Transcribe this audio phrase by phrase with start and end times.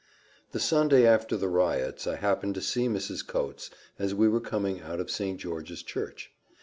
[0.51, 3.23] The Sunday after the riots, I happened to see Mrs.
[3.23, 3.69] Coates,
[3.99, 5.39] as we were coming out of St.
[5.39, 6.31] George's church.